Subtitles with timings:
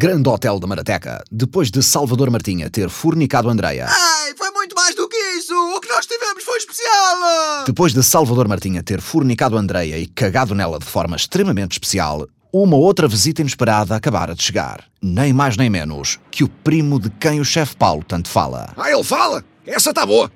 [0.00, 3.88] Grande Hotel da Marateca, depois de Salvador Martinha ter fornicado Andreia.
[3.88, 5.52] Ai, foi muito mais do que isso!
[5.52, 7.64] O que nós tivemos foi especial!
[7.66, 12.76] Depois de Salvador Martinha ter fornicado Andreia e cagado nela de forma extremamente especial, uma
[12.76, 14.84] outra visita inesperada acabara de chegar.
[15.02, 18.72] Nem mais nem menos que o primo de quem o chefe Paulo tanto fala.
[18.76, 19.44] Ah, ele fala?
[19.68, 20.30] Essa tá boa.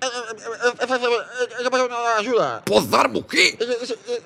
[2.19, 2.62] Ajuda!
[2.65, 3.57] Pode dar-me o quê?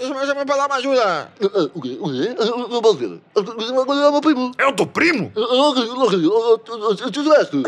[0.01, 1.33] Chama para dar uma ajuda!
[1.75, 1.97] O quê?
[2.01, 2.35] O quê?
[2.71, 3.21] Não posso ver.
[3.37, 4.53] Agora é o meu primo.
[4.59, 5.33] É o teu primo?
[5.35, 6.59] Não acredito, não acredito.
[6.97, 7.63] Tu tiveste?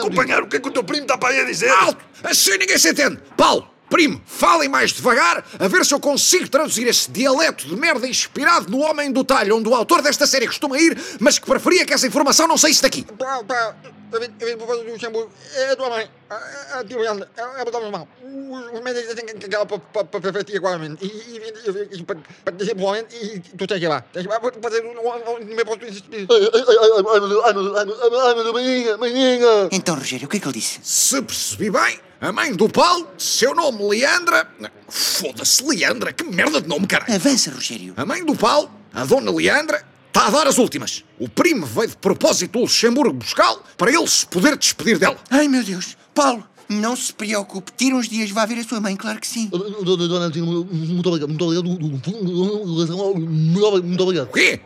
[0.00, 1.70] Companheiro, o que é que o teu primo está para aí a dizer?
[1.70, 2.04] Alto!
[2.22, 3.18] Assim ninguém se entende.
[3.36, 8.06] Paulo, primo, falem mais devagar, a ver se eu consigo traduzir esse dialeto de merda
[8.08, 11.84] inspirado no Homem do Talho, onde o autor desta série costuma ir, mas que preferia
[11.84, 13.06] que essa informação não saísse daqui.
[14.10, 15.30] Eu vim, eu vim por causa do Luxemburgo.
[15.54, 16.10] É a tua mãe.
[16.30, 17.30] A tia Yolanda.
[17.36, 18.08] É a botar minha mão.
[18.72, 22.16] Os médicos têm que chegar para perfeitir agora, E para
[22.76, 24.00] o homem e tu tens que ir lá.
[24.12, 24.94] Tens que ir lá para fazer um
[25.54, 26.26] meu posto de
[28.98, 29.68] maninha.
[29.72, 30.80] Então, Rogério, o que é que ele disse?
[30.82, 34.48] Se percebi bem, a mãe do Paulo, seu nome Leandra.
[34.88, 37.14] Foda-se, Leandra, que merda de nome, caralho.
[37.14, 37.94] Avança, Rogério.
[37.96, 41.04] A mãe do Paulo, a dona Leandra, está a dar as últimas.
[41.18, 45.16] O primo veio de propósito do Luxemburgo buscá-lo para ele se poder despedir dela.
[45.30, 45.96] Ai, meu Deus.
[46.14, 47.72] Paulo, não se preocupe.
[47.76, 49.48] Tira uns dias, vá ver a sua mãe, claro que sim.
[49.48, 51.64] Dona Antina, muito obrigado, muito obrigado,
[53.84, 54.28] muito obrigado.
[54.28, 54.60] O quê?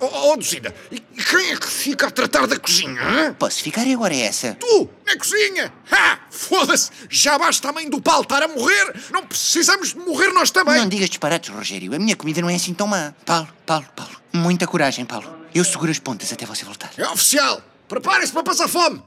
[0.00, 3.00] Oh, oh Duzina, e quem é que fica a tratar da cozinha?
[3.00, 3.34] hã?
[3.34, 4.56] Posso ficar agora é essa?
[4.58, 5.72] Tu, na cozinha!
[5.90, 6.18] Ha!
[6.30, 6.90] Foda-se!
[7.08, 8.94] Já basta a mãe do Paulo estar a morrer!
[9.10, 10.78] Não precisamos de morrer nós também!
[10.78, 11.94] Não digas disparates, Rogério.
[11.94, 13.12] A minha comida não é assim tão má.
[13.24, 14.12] Paulo, Paulo, Paulo.
[14.32, 15.42] Muita coragem, Paulo.
[15.54, 16.90] Eu seguro as pontas até você voltar.
[16.96, 17.62] É oficial!
[17.88, 19.02] Prepare-se para passar fome!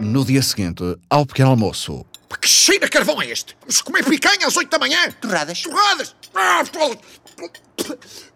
[0.00, 2.04] No dia seguinte, ao pequeno almoço,
[2.40, 3.56] Que cheiro a carvão é este?
[3.60, 5.10] Vamos comer picanha às 8 da manhã?
[5.20, 5.62] Torradas.
[5.62, 6.14] Torradas!
[6.34, 6.98] Ah, foda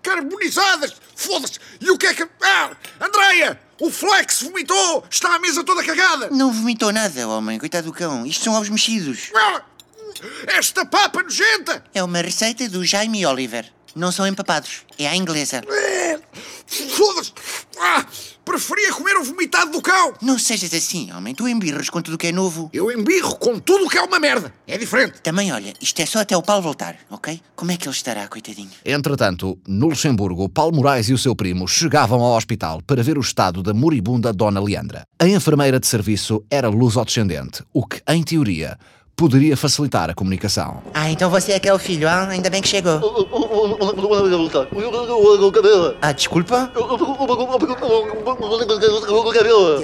[0.03, 0.95] Carbonizadas!
[1.15, 1.59] Foda-se!
[1.81, 2.29] E o que é que.
[2.43, 2.77] Ah!
[3.01, 3.61] Andreia!
[3.81, 5.05] O Flex vomitou!
[5.11, 6.29] Está a mesa toda cagada!
[6.31, 7.59] Não vomitou nada, homem.
[7.59, 8.25] Coitado do cão.
[8.27, 9.31] Isto são ovos mexidos.
[9.35, 9.63] Ah!
[10.47, 11.85] Esta papa nojenta!
[11.95, 13.71] É uma receita do Jaime Oliver.
[13.95, 14.85] Não são empapados.
[14.99, 15.63] É à inglesa.
[15.69, 16.21] Ah,
[16.67, 17.33] Foda-se!
[17.79, 18.07] Ah!
[18.47, 20.15] Preferia comer o vomitado do cão!
[20.23, 21.35] Não sejas assim, homem.
[21.35, 22.71] Tu embirras com tudo o que é novo.
[22.73, 24.55] Eu embirro com tudo o que é uma merda!
[24.69, 25.21] É diferente!
[25.21, 27.41] Também, olha, isto é só até o Paulo voltar, ok?
[27.57, 28.71] Como é que ele estará, coitadinho?
[28.85, 33.21] Entretanto, no Luxemburgo, Paulo Moraes e o seu primo chegavam ao hospital para ver o
[33.21, 35.03] estado da moribunda Dona Leandra.
[35.19, 38.79] A enfermeira de serviço era lusodescendente, o que, em teoria,
[39.17, 40.83] poderia facilitar a comunicação.
[40.93, 42.29] Ah, então você é que é o filho, ah?
[42.29, 43.01] Ainda bem que chegou.
[46.03, 46.71] Ah, desculpa?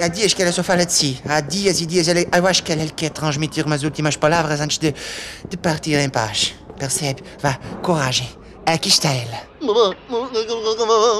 [0.01, 1.19] Há dias que ela só fala de si.
[1.27, 2.07] Há dias e dias.
[2.07, 4.93] Ela, eu acho que ela quer transmitir umas últimas palavras antes de,
[5.49, 6.53] de partir em paz.
[6.77, 7.23] Percebe?
[7.41, 8.29] Vá, coragem.
[8.65, 9.41] Aqui está ela.
[9.61, 9.97] Mamãe,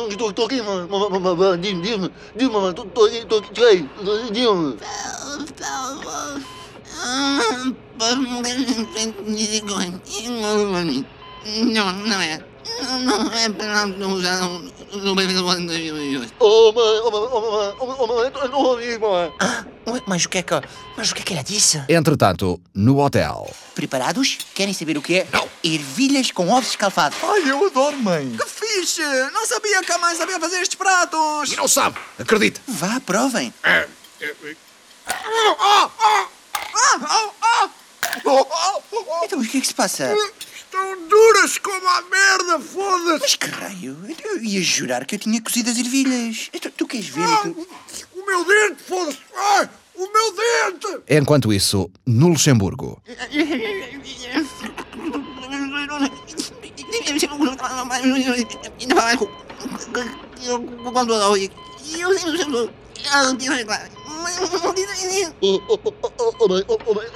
[0.09, 1.59] estou estou aqui, mamãe.
[1.59, 2.69] Diz-me, diz-me, diz-me, mamãe.
[2.69, 3.89] Estou aqui, estou aqui.
[4.31, 4.77] Diz-me.
[11.73, 12.43] Não, não é.
[12.81, 16.21] Não é para usar o bebê do ano mãe, mãe,
[17.97, 18.99] mãe, mãe, eu não ouvi.
[19.39, 19.65] Ah,
[20.07, 20.53] mas o que é que...
[20.97, 21.83] Mas o que é que ela disse?
[21.89, 24.37] Entretanto, no hotel, Preparados?
[24.53, 25.27] Querem saber o que é?
[25.31, 25.47] Não.
[25.63, 27.17] Ervilhas com ovos escalfados.
[27.23, 28.37] Ai, eu adoro, mãe.
[28.37, 29.01] Que fixe!
[29.33, 31.51] Não sabia que a mãe sabia fazer estes pratos!
[31.51, 32.61] E não sabe, acredita!
[32.67, 33.53] Vá, provem.
[33.63, 33.87] É,
[34.21, 34.55] é, é.
[35.07, 35.11] Ah,
[35.59, 36.33] ah, Ah, ah, ah!
[36.75, 37.69] Oh, oh, oh,
[38.22, 38.22] oh.
[39.23, 40.13] Então, o que é que se passa?
[40.55, 43.19] Estão duras como a merda, foda-se!
[43.21, 43.97] Mas que raio?
[44.23, 46.49] Eu ia jurar que eu tinha cozido as ervilhas.
[46.53, 47.23] Então, tu queres ver?
[47.23, 47.67] Ah, Tu-
[48.15, 49.19] o meu dente, foda-se!
[49.35, 51.03] Ai, o meu dente!
[51.09, 53.01] enquanto isso, no Luxemburgo,
[65.41, 67.07] Oh, oh, oh, oh, oh, oh, oh, é.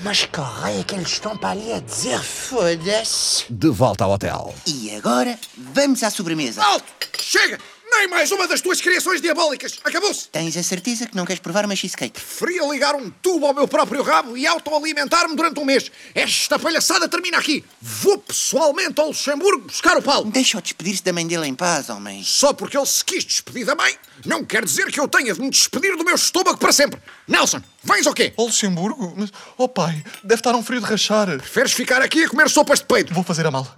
[0.00, 2.20] Mas que raio é que eles estão para ali a dizer?
[2.20, 3.44] Foda-se.
[3.50, 4.54] de volta ao hotel.
[4.66, 6.62] E agora, vamos à sobremesa.
[6.62, 6.84] Alto!
[7.18, 7.58] Chega!
[7.90, 9.78] Nem mais uma das tuas criações diabólicas!
[9.84, 10.28] Acabou-se!
[10.28, 12.12] Tens a certeza que não queres provar uma cheesecake?
[12.12, 15.90] Preferia ligar um tubo ao meu próprio rabo e autoalimentar-me durante um mês.
[16.14, 17.64] Esta palhaçada termina aqui.
[17.80, 20.30] Vou pessoalmente ao Luxemburgo buscar o Paulo.
[20.30, 22.22] Deixa-o despedir-se da mãe dele em paz, homem.
[22.24, 23.94] Só porque ele se quis despedir da mãe,
[24.24, 27.00] não quer dizer que eu tenha de me despedir do meu estômago para sempre.
[27.28, 28.32] Nelson, vens ou quê?
[28.36, 29.14] Ao Luxemburgo?
[29.16, 31.26] Mas, oh pai, deve estar um frio de rachar.
[31.36, 33.12] Preferes ficar aqui a comer sopas de peito?
[33.12, 33.74] Vou fazer a mala.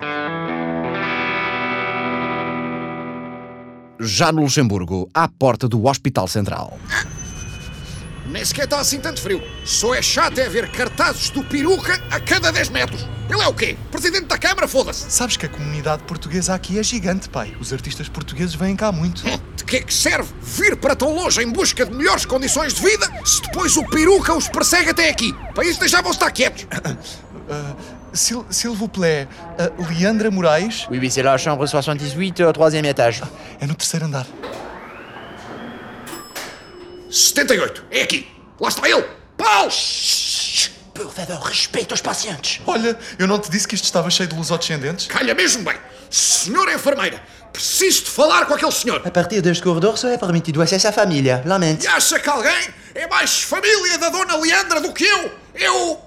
[3.98, 6.78] Já no Luxemburgo, à porta do Hospital Central.
[8.26, 9.42] Nem sequer está assim tanto frio.
[9.64, 13.06] Só é chato é ver cartazes do peruca a cada 10 metros.
[13.30, 13.76] Ele é o quê?
[13.90, 14.68] Presidente da Câmara?
[14.68, 15.10] Foda-se.
[15.10, 17.56] Sabes que a comunidade portuguesa aqui é gigante, pai.
[17.60, 19.22] Os artistas portugueses vêm cá muito.
[19.56, 22.82] De que é que serve vir para tão longe em busca de melhores condições de
[22.82, 25.32] vida se depois o peruca os persegue até aqui?
[25.54, 26.66] Para isso deixavam estar quietos.
[28.12, 29.28] S'il, s'il vous plaît,
[29.58, 33.22] uh, Leandra Moraes Oui, oui, c'est la chambre 78 au troisième étage.
[33.60, 34.26] é no terceiro andar.
[37.10, 37.84] 78.
[37.90, 38.26] É aqui.
[38.60, 39.04] Lá está ele.
[39.36, 39.70] Paulo!
[40.94, 42.60] Por favor, respeita os pacientes.
[42.66, 45.06] Olha, eu não te disse que isto estava cheio de lusodescendentes?
[45.06, 45.76] Calha mesmo bem.
[46.08, 47.20] Senhora enfermeira,
[47.52, 49.02] preciso de falar com aquele senhor.
[49.04, 51.42] A partir deste corredor só é permitido acesso à família.
[51.44, 51.84] Lamento.
[51.84, 55.30] E acha que alguém é mais família da Dona Leandra do que eu?
[55.54, 56.00] Eu.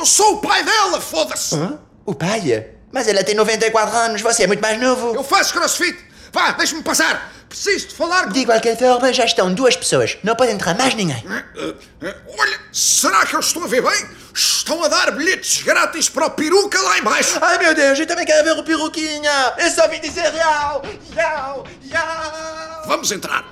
[0.00, 1.54] Eu sou o pai dela, foda-se!
[1.54, 1.78] Hã?
[2.06, 2.68] O pai?
[2.90, 5.14] Mas ela tem 94 anos, você é muito mais novo.
[5.14, 5.94] Eu faço crossfit!
[6.32, 7.30] Vá, deixe-me passar!
[7.46, 8.30] Preciso de falar com.
[8.30, 10.16] De qualquer forma, já estão duas pessoas.
[10.22, 11.22] Não pode entrar mais ninguém.
[11.28, 14.06] Eh, eh, Olha, será que eu estou a ver bem?
[14.34, 17.38] Estão a dar bilhetes grátis para o peruca lá embaixo!
[17.42, 19.52] Ai meu Deus, eu também quero ver o peruquinha.
[19.58, 20.80] Eu só vim dizer real.
[21.14, 21.66] Real.
[21.90, 22.82] Real.
[22.86, 23.44] Vamos entrar!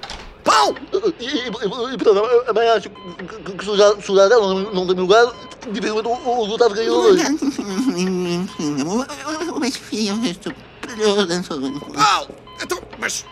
[0.48, 0.76] Paulo!
[1.20, 2.22] E, e, e, e portanto,
[2.76, 5.26] acho que, se o dela não, tem lugar,
[5.70, 7.22] dificilmente o, o resultado ganhou hoje.
[11.92, 12.30] Paulo!
[12.62, 13.24] Então, mas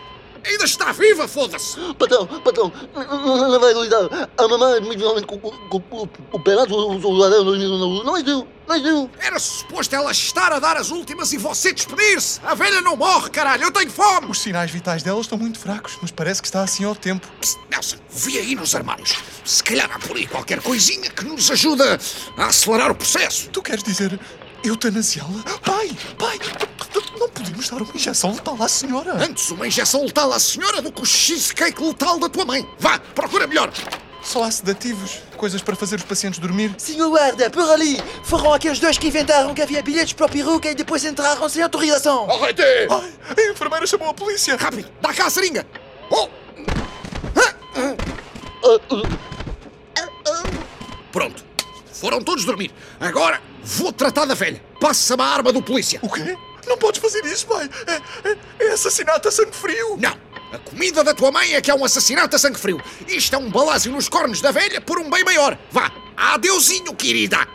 [0.47, 1.77] ainda está viva, foda-se!
[1.95, 4.29] Patrão, patrão, não, não vai acreditar.
[4.37, 8.05] A mamãe, literalmente, com, com, com o pedaço do celular dela na luz.
[8.05, 9.09] Não não existiu.
[9.19, 12.41] Era suposto ela estar a dar as últimas e você despedir-se!
[12.43, 13.63] A velha não morre, caralho!
[13.63, 14.29] Eu tenho fome!
[14.29, 17.25] Os sinais vitais dela estão muito fracos, mas parece que está assim ao tempo.
[17.39, 19.15] Psst, Nelson, vi aí nos armários.
[19.45, 21.97] Se calhar há por aí qualquer coisinha que nos ajuda
[22.37, 23.49] a acelerar o processo.
[23.49, 24.19] Tu queres dizer
[24.63, 25.43] eutanasiá-la?
[25.63, 26.37] Pai, pai,
[27.57, 29.13] podemos dar uma injeção letal à senhora.
[29.13, 32.67] Antes uma injeção letal à senhora do que o cheesecake letal da tua mãe.
[32.77, 33.71] Vá, procura melhor.
[34.21, 36.75] Só há sedativos, coisas para fazer os pacientes dormir.
[36.77, 38.01] Senhor guarda, por ali.
[38.23, 41.63] Foram aqueles dois que inventaram que havia bilhetes para o peruca e depois entraram sem
[41.63, 42.29] autorização.
[42.29, 42.61] Arrete!
[42.89, 44.55] Ai, a enfermeira chamou a polícia.
[44.55, 45.65] Rápido, dá cá a seringa.
[46.11, 46.27] Oh!
[51.11, 51.43] Pronto,
[51.93, 52.71] foram todos dormir.
[52.99, 54.61] Agora vou tratar da velha.
[54.79, 55.99] Passa-me a arma do polícia.
[56.03, 56.37] O quê?
[56.67, 57.69] Não podes fazer isso, pai.
[57.87, 59.97] É, é, é assassinato a sangue frio.
[59.97, 60.17] Não,
[60.51, 62.81] a comida da tua mãe é que é um assassinato a sangue frio.
[63.07, 65.57] Isto é um balásio nos cornos da velha por um bem maior.
[65.71, 67.47] Vá, adeusinho, querida.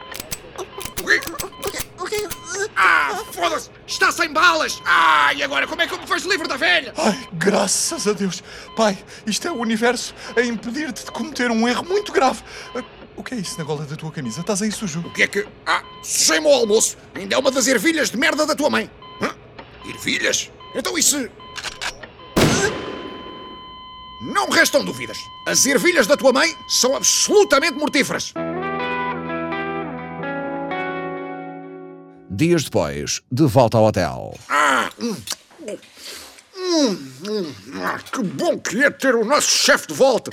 [2.76, 3.70] Ah, foda-se!
[3.86, 4.80] Está sem balas!
[4.84, 6.92] Ah, e agora como é que eu me faço livre da velha?
[6.96, 8.42] Ai, graças a Deus.
[8.76, 12.40] Pai, isto é o universo a impedir-te de cometer um erro muito grave.
[12.74, 12.82] Ah,
[13.16, 14.40] O que é isso na gola da tua camisa?
[14.40, 15.00] Estás aí sujo?
[15.00, 15.46] O que é que.
[15.66, 16.96] Ah, sujei-me ao almoço.
[17.14, 18.90] Ainda é uma das ervilhas de merda da tua mãe.
[19.86, 20.50] Ervilhas?
[20.74, 21.28] Então isso.
[24.22, 25.18] Não restam dúvidas.
[25.46, 28.32] As ervilhas da tua mãe são absolutamente mortíferas.
[32.30, 34.34] Dias depois, de volta ao hotel.
[34.48, 35.16] Ah, hum,
[36.56, 40.30] hum, hum, ah, que bom que é ter o nosso chefe de volta.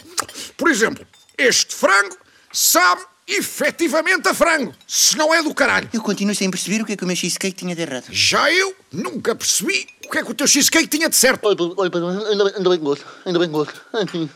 [0.56, 1.06] Por exemplo,
[1.38, 2.16] este frango
[2.54, 5.88] sabe efetivamente a frango, se não é do caralho.
[5.94, 8.06] Eu continuo sem perceber o que é que o meu cheesecake tinha de errado.
[8.10, 11.46] Já eu nunca percebi o que é que o teu cheesecake tinha de certo.
[11.46, 13.82] Olha, olha, ainda bem, ainda bem que gosto, ainda bem que gosto.
[14.02, 14.30] Enfim,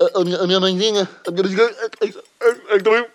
[0.00, 3.06] a, a minha, a minha mãezinha, a minha vizinha, é, é, é, é, também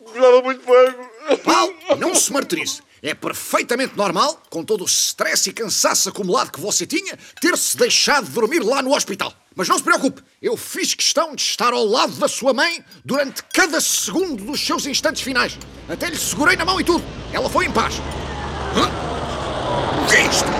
[0.00, 1.10] gostava muito de frango.
[1.44, 2.82] Paulo, não se martirize.
[3.02, 8.26] É perfeitamente normal, com todo o stress e cansaço acumulado que você tinha, ter-se deixado
[8.26, 9.32] de dormir lá no hospital.
[9.56, 13.42] Mas não se preocupe, eu fiz questão de estar ao lado da sua mãe durante
[13.52, 15.58] cada segundo dos seus instantes finais.
[15.88, 17.04] Até lhe segurei na mão e tudo.
[17.32, 17.94] Ela foi em paz.
[18.76, 18.88] Hã?
[20.02, 20.50] O que é isto?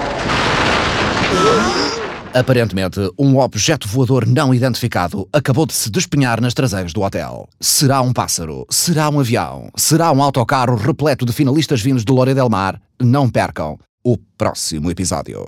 [2.33, 7.49] Aparentemente, um objeto voador não identificado acabou de se despenhar nas traseiras do hotel.
[7.61, 8.65] Será um pássaro?
[8.71, 9.69] Será um avião?
[9.77, 12.81] Será um autocarro repleto de finalistas vindos de Lore del Mar?
[13.03, 15.45] Não percam o próximo episódio.